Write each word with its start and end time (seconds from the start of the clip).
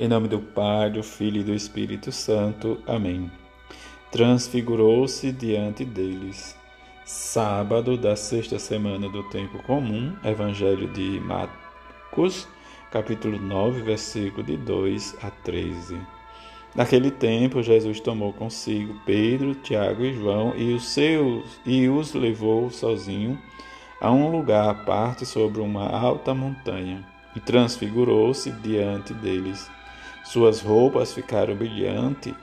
Em 0.00 0.08
nome 0.08 0.28
do 0.28 0.38
Pai, 0.38 0.88
do 0.88 1.02
Filho 1.02 1.42
e 1.42 1.44
do 1.44 1.52
Espírito 1.52 2.10
Santo. 2.10 2.78
Amém. 2.86 3.30
Transfigurou-se 4.10 5.30
diante 5.30 5.84
deles. 5.84 6.56
Sábado 7.04 7.98
da 7.98 8.16
sexta 8.16 8.58
semana 8.58 9.10
do 9.10 9.22
tempo 9.24 9.62
comum, 9.64 10.16
Evangelho 10.24 10.90
de 10.90 11.20
Marcos, 11.20 12.48
capítulo 12.90 13.38
9, 13.38 13.82
versículo 13.82 14.42
de 14.42 14.56
2 14.56 15.18
a 15.22 15.30
13. 15.30 16.00
Naquele 16.74 17.10
tempo, 17.10 17.62
Jesus 17.62 18.00
tomou 18.00 18.32
consigo 18.32 18.98
Pedro, 19.04 19.54
Tiago 19.54 20.02
e 20.02 20.14
João 20.14 20.54
e 20.56 20.72
os 20.72 20.88
seus 20.88 21.60
e 21.66 21.90
os 21.90 22.14
levou 22.14 22.70
sozinho 22.70 23.38
a 24.00 24.10
um 24.10 24.30
lugar 24.30 24.66
à 24.66 24.72
parte 24.72 25.26
sobre 25.26 25.60
uma 25.60 25.86
alta 25.86 26.32
montanha 26.32 27.06
e 27.36 27.40
transfigurou-se 27.40 28.50
diante 28.50 29.12
deles. 29.12 29.70
Suas 30.24 30.60
roupas 30.60 31.12
ficaram 31.12 31.54
brilhantes 31.56 32.34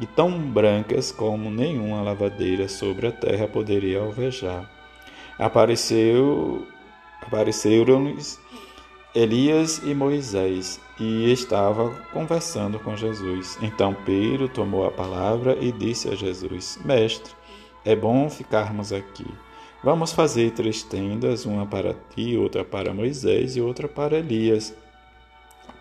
e 0.00 0.06
tão 0.06 0.30
brancas 0.38 1.12
como 1.12 1.50
nenhuma 1.50 2.02
lavadeira 2.02 2.68
sobre 2.68 3.06
a 3.06 3.12
terra 3.12 3.46
poderia 3.46 4.00
alvejar. 4.00 4.70
Apareceu, 5.38 6.66
apareceram-lhes 7.22 8.40
Elias 9.14 9.80
e 9.84 9.94
Moisés 9.94 10.80
e 10.98 11.30
estava 11.30 11.90
conversando 12.12 12.80
com 12.80 12.96
Jesus. 12.96 13.56
Então 13.62 13.94
Pedro 14.04 14.48
tomou 14.48 14.86
a 14.86 14.90
palavra 14.90 15.56
e 15.60 15.70
disse 15.70 16.08
a 16.08 16.16
Jesus: 16.16 16.80
Mestre, 16.84 17.32
é 17.84 17.94
bom 17.94 18.28
ficarmos 18.28 18.92
aqui. 18.92 19.26
Vamos 19.84 20.12
fazer 20.12 20.50
três 20.52 20.82
tendas, 20.82 21.44
uma 21.44 21.66
para 21.66 21.94
ti, 22.14 22.36
outra 22.36 22.64
para 22.64 22.94
Moisés 22.94 23.54
e 23.54 23.60
outra 23.60 23.86
para 23.86 24.18
Elias. 24.18 24.74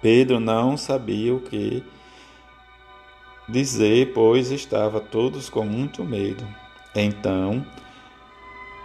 Pedro 0.03 0.37
não 0.37 0.75
sabia 0.75 1.33
o 1.33 1.39
que 1.39 1.81
dizer, 3.47 4.11
pois 4.13 4.51
estava 4.51 4.99
todos 4.99 5.49
com 5.49 5.63
muito 5.63 6.03
medo. 6.03 6.45
Então 6.93 7.65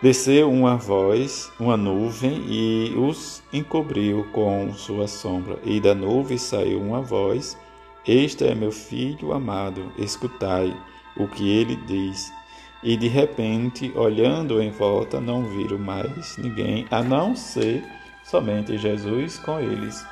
desceu 0.00 0.48
uma 0.48 0.76
voz, 0.76 1.50
uma 1.58 1.76
nuvem, 1.76 2.44
e 2.48 2.94
os 2.96 3.42
encobriu 3.52 4.28
com 4.32 4.72
sua 4.74 5.08
sombra. 5.08 5.58
E 5.64 5.80
da 5.80 5.92
nuvem 5.92 6.38
saiu 6.38 6.80
uma 6.80 7.02
voz: 7.02 7.58
Este 8.06 8.44
é 8.44 8.54
meu 8.54 8.70
filho 8.70 9.32
amado, 9.32 9.92
escutai 9.98 10.72
o 11.16 11.26
que 11.26 11.50
ele 11.50 11.74
diz. 11.84 12.32
E 12.80 12.96
de 12.96 13.08
repente, 13.08 13.92
olhando 13.96 14.62
em 14.62 14.70
volta, 14.70 15.20
não 15.20 15.44
viram 15.48 15.78
mais 15.78 16.36
ninguém 16.38 16.86
a 16.92 17.02
não 17.02 17.34
ser 17.34 17.82
somente 18.22 18.78
Jesus 18.78 19.36
com 19.36 19.58
eles. 19.58 20.06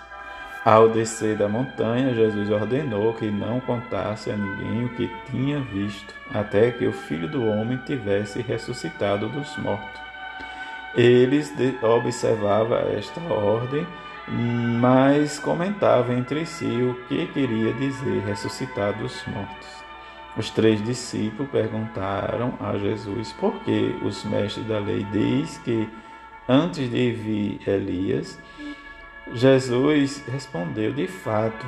Ao 0.67 0.89
descer 0.89 1.37
da 1.37 1.49
montanha, 1.49 2.13
Jesus 2.13 2.51
ordenou 2.51 3.15
que 3.15 3.31
não 3.31 3.61
contasse 3.61 4.33
a 4.33 4.37
ninguém 4.37 4.87
o 4.87 4.89
que 4.97 5.09
tinha 5.31 5.61
visto, 5.61 6.13
até 6.35 6.73
que 6.73 6.85
o 6.85 6.93
filho 6.93 7.29
do 7.29 7.47
homem 7.47 7.79
tivesse 7.87 8.43
ressuscitado 8.43 9.29
dos 9.29 9.57
mortos. 9.59 10.01
Eles 10.97 11.55
observavam 11.81 12.79
esta 12.99 13.21
ordem, 13.33 13.87
mas 14.81 15.39
comentavam 15.39 16.19
entre 16.19 16.45
si 16.45 16.67
o 16.67 16.97
que 17.07 17.29
queria 17.29 17.73
dizer 17.75 18.25
ressuscitar 18.27 18.93
dos 18.99 19.25
mortos. 19.29 19.69
Os 20.37 20.51
três 20.51 20.85
discípulos 20.85 21.49
perguntaram 21.53 22.55
a 22.59 22.77
Jesus 22.77 23.33
por 23.35 23.55
que 23.61 23.97
os 24.03 24.25
mestres 24.25 24.67
da 24.67 24.81
lei 24.81 25.07
diz 25.13 25.59
que 25.59 25.89
antes 26.49 26.91
de 26.91 27.13
vir 27.13 27.61
Elias, 27.69 28.37
Jesus 29.33 30.23
respondeu: 30.31 30.93
De 30.93 31.07
fato, 31.07 31.67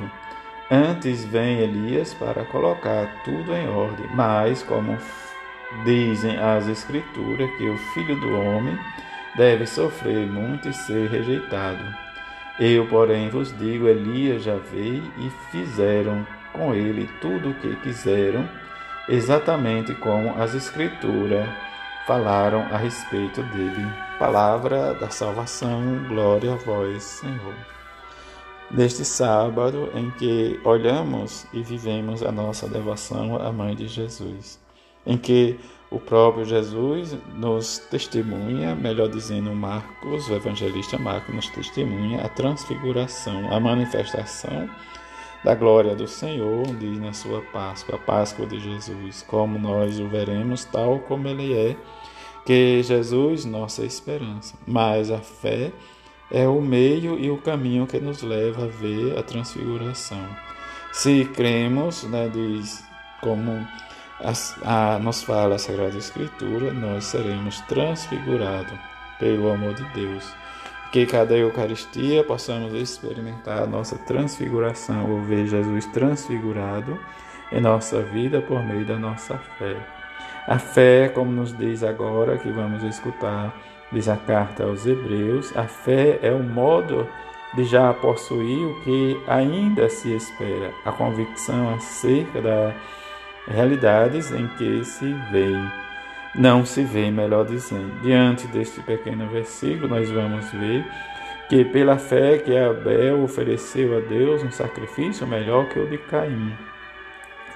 antes 0.71 1.25
vem 1.25 1.59
Elias 1.59 2.13
para 2.13 2.45
colocar 2.45 3.21
tudo 3.23 3.53
em 3.53 3.67
ordem, 3.67 4.07
mas, 4.13 4.63
como 4.63 4.97
dizem 5.83 6.37
as 6.37 6.67
Escrituras, 6.67 7.49
que 7.57 7.69
o 7.69 7.77
filho 7.93 8.19
do 8.19 8.33
homem 8.39 8.77
deve 9.35 9.65
sofrer 9.65 10.25
muito 10.25 10.69
e 10.69 10.73
ser 10.73 11.09
rejeitado. 11.09 11.83
Eu, 12.59 12.87
porém, 12.87 13.29
vos 13.29 13.55
digo: 13.57 13.87
Elias 13.87 14.43
já 14.43 14.55
veio 14.55 15.03
e 15.17 15.29
fizeram 15.51 16.25
com 16.53 16.73
ele 16.73 17.09
tudo 17.21 17.49
o 17.49 17.53
que 17.55 17.75
quiseram, 17.77 18.49
exatamente 19.07 19.93
como 19.95 20.41
as 20.41 20.55
Escrituras 20.55 21.47
falaram 22.09 22.61
a 22.71 22.77
respeito 22.77 23.43
dele. 23.43 23.85
Palavra 24.17 24.95
da 24.95 25.11
salvação, 25.11 25.79
glória 26.07 26.53
a 26.53 26.55
vós, 26.55 27.03
Senhor. 27.03 27.53
Neste 28.71 29.05
sábado 29.05 29.91
em 29.93 30.09
que 30.09 30.59
olhamos 30.63 31.45
e 31.53 31.61
vivemos 31.61 32.23
a 32.23 32.31
nossa 32.31 32.67
devoção 32.67 33.35
à 33.35 33.51
Mãe 33.51 33.75
de 33.75 33.87
Jesus, 33.87 34.59
em 35.05 35.19
que 35.19 35.59
o 35.91 35.99
próprio 35.99 36.45
Jesus 36.45 37.15
nos 37.35 37.77
testemunha, 37.77 38.73
melhor 38.73 39.07
dizendo, 39.07 39.53
Marcos, 39.53 40.27
o 40.29 40.33
evangelista 40.33 40.97
Marcos, 40.97 41.35
nos 41.35 41.49
testemunha 41.49 42.25
a 42.25 42.29
transfiguração, 42.29 43.53
a 43.53 43.59
manifestação 43.59 44.67
da 45.43 45.53
glória 45.53 45.95
do 45.95 46.07
Senhor, 46.07 46.65
diz 46.79 46.99
na 46.99 47.13
sua 47.13 47.41
Páscoa, 47.53 47.95
a 47.95 47.99
Páscoa 47.99 48.47
de 48.47 48.59
Jesus, 48.59 49.23
como 49.27 49.59
nós 49.59 49.99
o 49.99 50.07
veremos 50.07 50.65
tal 50.65 50.97
como 51.01 51.27
ele 51.27 51.53
é 51.53 51.77
que 52.45 52.81
Jesus 52.83 53.45
nossa 53.45 53.85
esperança, 53.85 54.55
mas 54.65 55.11
a 55.11 55.19
fé 55.19 55.71
é 56.31 56.47
o 56.47 56.61
meio 56.61 57.17
e 57.19 57.29
o 57.29 57.37
caminho 57.37 57.87
que 57.87 57.99
nos 57.99 58.21
leva 58.21 58.65
a 58.65 58.67
ver 58.67 59.17
a 59.17 59.23
transfiguração. 59.23 60.27
Se 60.91 61.25
cremos, 61.25 62.03
né, 62.03 62.29
diz 62.29 62.83
como 63.21 63.51
a, 64.19 64.95
a, 64.95 64.99
nos 64.99 65.23
fala 65.23 65.55
a 65.55 65.59
Sagrada 65.59 65.97
Escritura, 65.97 66.73
nós 66.73 67.05
seremos 67.05 67.59
transfigurados 67.61 68.77
pelo 69.19 69.51
amor 69.51 69.73
de 69.73 69.83
Deus. 69.93 70.33
Que 70.91 71.05
cada 71.05 71.37
Eucaristia 71.37 72.23
possamos 72.23 72.73
experimentar 72.73 73.61
a 73.61 73.67
nossa 73.67 73.95
transfiguração, 73.99 75.11
ou 75.11 75.21
ver 75.21 75.45
Jesus 75.45 75.85
transfigurado 75.87 76.99
em 77.51 77.61
nossa 77.61 78.01
vida 78.01 78.41
por 78.41 78.63
meio 78.63 78.85
da 78.85 78.97
nossa 78.97 79.37
fé. 79.59 79.98
A 80.47 80.57
fé, 80.57 81.09
como 81.09 81.31
nos 81.31 81.55
diz 81.57 81.83
agora, 81.83 82.37
que 82.37 82.49
vamos 82.49 82.83
escutar, 82.83 83.53
diz 83.91 84.07
a 84.07 84.17
carta 84.17 84.63
aos 84.63 84.85
Hebreus, 84.85 85.55
a 85.55 85.63
fé 85.63 86.19
é 86.21 86.31
o 86.31 86.43
modo 86.43 87.07
de 87.55 87.63
já 87.63 87.93
possuir 87.93 88.65
o 88.65 88.81
que 88.81 89.19
ainda 89.27 89.89
se 89.89 90.13
espera, 90.15 90.71
a 90.85 90.91
convicção 90.91 91.73
acerca 91.73 92.41
das 92.41 92.73
realidades 93.47 94.31
em 94.31 94.47
que 94.49 94.83
se 94.83 95.13
veem. 95.31 95.71
Não 96.35 96.63
se 96.63 96.83
vê, 96.83 97.09
melhor 97.09 97.45
dizendo. 97.45 98.01
Diante 98.01 98.45
deste 98.47 98.81
pequeno 98.81 99.27
versículo, 99.29 99.87
nós 99.87 100.09
vamos 100.11 100.51
ver 100.51 100.85
que 101.49 101.65
pela 101.65 101.97
fé 101.97 102.37
que 102.37 102.55
Abel 102.55 103.23
ofereceu 103.23 103.97
a 103.97 104.01
Deus 104.01 104.43
um 104.43 104.51
sacrifício 104.51 105.25
melhor 105.25 105.67
que 105.67 105.79
o 105.79 105.89
de 105.89 105.97
Caim. 105.97 106.53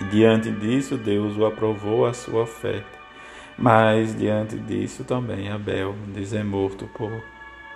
Diante 0.09 0.51
disso, 0.51 0.97
Deus 0.97 1.37
o 1.37 1.45
aprovou 1.45 2.05
a 2.05 2.13
sua 2.13 2.43
oferta. 2.43 3.03
Mas 3.57 4.17
diante 4.17 4.57
disso 4.57 5.03
também 5.03 5.49
Abel 5.49 5.95
é 6.33 6.43
morto 6.43 6.87
por 6.93 7.11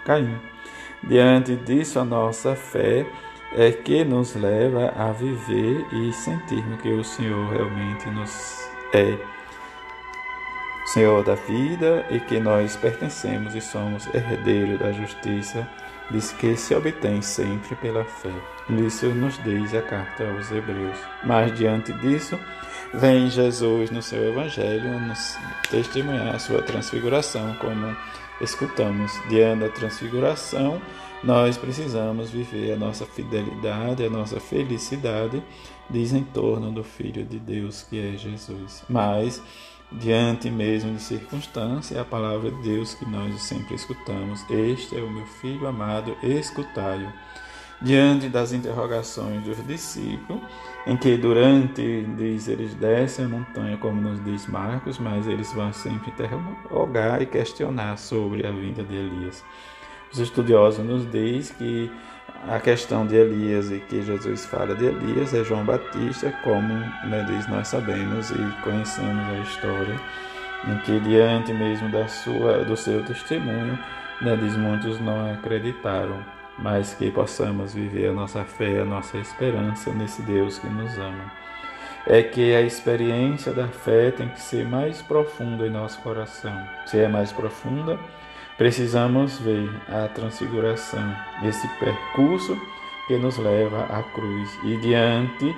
Caim. 0.05 0.35
Diante 1.03 1.55
disso, 1.55 1.99
a 1.99 2.05
nossa 2.05 2.55
fé 2.55 3.05
é 3.55 3.71
que 3.71 4.03
nos 4.03 4.35
leva 4.35 4.91
a 4.95 5.11
viver 5.11 5.85
e 5.93 6.11
sentirmos 6.11 6.81
que 6.81 6.89
o 6.89 7.03
Senhor 7.03 7.49
realmente 7.51 8.09
nos 8.09 8.69
é 8.93 9.36
Senhor 10.87 11.23
da 11.23 11.35
vida 11.35 12.05
e 12.09 12.19
que 12.19 12.39
nós 12.39 12.75
pertencemos 12.75 13.55
e 13.55 13.61
somos 13.61 14.07
herdeiros 14.13 14.79
da 14.79 14.91
justiça 14.91 15.67
diz 16.09 16.31
que 16.31 16.55
se 16.55 16.73
obtém 16.73 17.21
sempre 17.21 17.75
pela 17.75 18.03
fé. 18.05 18.31
Isso 18.69 19.07
nos 19.07 19.41
diz 19.43 19.73
a 19.73 19.81
carta 19.81 20.29
aos 20.29 20.51
Hebreus. 20.51 20.97
Mas 21.23 21.53
diante 21.57 21.91
disso, 21.93 22.39
vem 22.93 23.29
Jesus 23.29 23.91
no 23.91 24.01
seu 24.01 24.29
Evangelho 24.29 24.99
nos 24.99 25.35
testemunhar 25.69 26.35
a 26.35 26.39
sua 26.39 26.61
transfiguração, 26.61 27.55
como 27.55 27.95
escutamos. 28.41 29.11
Diante 29.29 29.61
da 29.61 29.69
transfiguração, 29.69 30.81
nós 31.23 31.57
precisamos 31.57 32.29
viver 32.29 32.73
a 32.73 32.77
nossa 32.77 33.05
fidelidade, 33.05 34.05
a 34.05 34.09
nossa 34.09 34.39
felicidade, 34.39 35.43
diz 35.89 36.13
em 36.13 36.23
torno 36.23 36.71
do 36.71 36.83
Filho 36.83 37.25
de 37.25 37.39
Deus 37.39 37.83
que 37.83 37.99
é 37.99 38.17
Jesus. 38.17 38.83
Mas 38.89 39.41
diante 39.91 40.49
mesmo 40.49 40.93
de 40.93 41.01
circunstância, 41.01 41.95
é 41.95 41.99
a 41.99 42.05
palavra 42.05 42.51
de 42.51 42.61
Deus 42.61 42.93
que 42.93 43.05
nós 43.05 43.41
sempre 43.41 43.75
escutamos. 43.75 44.43
Este 44.49 44.97
é 44.97 45.01
o 45.01 45.09
meu 45.09 45.25
filho 45.25 45.67
amado, 45.67 46.15
escutai-o. 46.21 47.11
Diante 47.79 48.27
das 48.27 48.53
interrogações 48.53 49.43
dos 49.43 49.63
discípulos, 49.67 50.41
em 50.87 50.97
que 50.97 51.15
durante, 51.15 52.03
diz, 52.17 52.47
eles 52.47 52.73
descem 52.73 53.25
a 53.25 53.27
montanha, 53.27 53.77
como 53.77 54.01
nos 54.01 54.23
diz 54.23 54.47
Marcos, 54.47 54.97
mas 54.97 55.27
eles 55.27 55.53
vão 55.53 55.71
sempre 55.71 56.09
interrogar 56.09 57.21
e 57.21 57.27
questionar 57.27 57.97
sobre 57.97 58.47
a 58.47 58.51
vinda 58.51 58.83
de 58.83 58.95
Elias. 58.95 59.43
Os 60.11 60.19
estudiosos 60.19 60.83
nos 60.83 61.09
diz 61.11 61.51
que 61.51 61.91
a 62.47 62.59
questão 62.59 63.05
de 63.05 63.15
Elias 63.15 63.71
e 63.71 63.79
que 63.79 64.01
Jesus 64.01 64.45
fala 64.45 64.73
de 64.73 64.85
Elias 64.85 65.33
é 65.33 65.43
João 65.43 65.65
Batista, 65.65 66.31
como 66.43 66.73
né, 66.73 67.25
diz, 67.27 67.47
nós 67.47 67.67
sabemos 67.67 68.31
e 68.31 68.61
conhecemos 68.63 69.27
a 69.29 69.39
história, 69.39 69.95
em 70.67 70.77
que 70.79 70.99
diante 71.01 71.53
mesmo 71.53 71.91
da 71.91 72.07
sua, 72.07 72.63
do 72.63 72.75
seu 72.75 73.03
testemunho, 73.03 73.77
né, 74.21 74.35
diz, 74.35 74.55
muitos 74.55 74.99
não 74.99 75.31
acreditaram, 75.31 76.23
mas 76.59 76.93
que 76.93 77.11
possamos 77.11 77.73
viver 77.73 78.09
a 78.09 78.13
nossa 78.13 78.43
fé, 78.43 78.81
a 78.81 78.85
nossa 78.85 79.17
esperança 79.17 79.91
nesse 79.93 80.21
Deus 80.21 80.59
que 80.59 80.67
nos 80.67 80.97
ama. 80.97 81.31
É 82.05 82.23
que 82.23 82.55
a 82.55 82.61
experiência 82.61 83.51
da 83.51 83.67
fé 83.67 84.11
tem 84.11 84.29
que 84.29 84.41
ser 84.41 84.65
mais 84.65 85.01
profunda 85.01 85.67
em 85.67 85.69
nosso 85.69 85.99
coração. 86.01 86.55
Se 86.85 86.99
é 86.99 87.07
mais 87.07 87.31
profunda, 87.33 87.99
Precisamos 88.57 89.37
ver 89.37 89.69
a 89.87 90.07
transfiguração, 90.07 91.15
esse 91.43 91.67
percurso 91.79 92.59
que 93.05 93.15
nos 93.15 93.37
leva 93.37 93.83
à 93.83 94.01
cruz 94.01 94.59
e 94.63 94.77
diante 94.77 95.55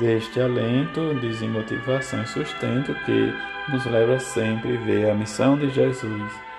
deste 0.00 0.40
alento, 0.40 1.14
desmotivação 1.20 2.22
e 2.22 2.26
sustento 2.26 2.92
que 3.06 3.32
nos 3.68 3.86
leva 3.86 4.18
sempre 4.18 4.76
a 4.76 4.80
ver 4.80 5.10
a 5.10 5.14
missão 5.14 5.56
de 5.56 5.70
Jesus 5.70 6.49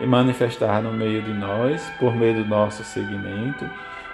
e 0.00 0.06
manifestar 0.06 0.82
no 0.82 0.92
meio 0.92 1.22
de 1.22 1.32
nós, 1.32 1.82
por 1.98 2.14
meio 2.14 2.42
do 2.42 2.48
nosso 2.48 2.84
seguimento, 2.84 3.68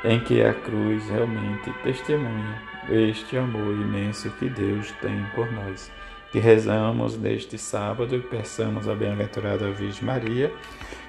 em 0.05 0.21
que 0.21 0.43
a 0.43 0.53
cruz 0.53 1.09
realmente 1.09 1.73
testemunha 1.83 2.63
este 2.89 3.37
amor 3.37 3.73
imenso 3.75 4.31
que 4.31 4.49
Deus 4.49 4.93
tem 5.01 5.25
por 5.35 5.51
nós. 5.53 5.91
Que 6.31 6.39
rezamos 6.39 7.17
neste 7.17 7.57
sábado 7.57 8.17
e 8.17 8.21
peçamos 8.21 8.89
a 8.89 8.95
bem-aventurada 8.95 9.71
Virgem 9.71 10.05
Maria 10.05 10.53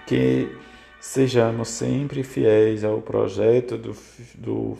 que 0.06 0.56
sejamos 1.00 1.69
sempre 1.69 2.24
fiéis 2.24 2.83
ao 2.83 3.01
projeto 3.01 3.77
do, 3.77 3.95
do 4.36 4.77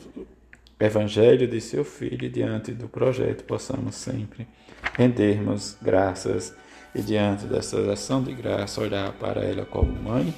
Evangelho 0.80 1.47
de 1.47 1.59
seu 1.59 1.83
Filho 1.83 2.25
e 2.25 2.30
diante 2.30 2.71
do 2.71 2.88
projeto 2.88 3.44
possamos 3.44 3.95
sempre 3.95 4.47
rendermos 4.94 5.77
graças 5.81 6.56
e 6.95 7.01
diante 7.01 7.45
dessa 7.45 7.77
ação 7.92 8.24
de 8.24 8.33
graça 8.33 8.81
olhar 8.81 9.12
para 9.13 9.44
ela 9.44 9.65
como 9.65 9.92
mãe 9.92 10.33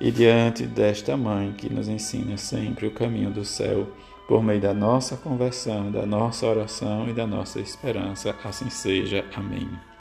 e 0.00 0.12
diante 0.12 0.64
desta 0.64 1.16
mãe 1.16 1.52
que 1.52 1.72
nos 1.72 1.88
ensina 1.88 2.36
sempre 2.36 2.86
o 2.86 2.92
caminho 2.92 3.30
do 3.30 3.44
céu 3.44 3.88
por 4.28 4.42
meio 4.42 4.60
da 4.60 4.72
nossa 4.72 5.16
conversão, 5.16 5.90
da 5.90 6.06
nossa 6.06 6.46
oração 6.46 7.08
e 7.08 7.12
da 7.12 7.26
nossa 7.26 7.60
esperança. 7.60 8.36
Assim 8.44 8.70
seja. 8.70 9.24
Amém. 9.34 9.88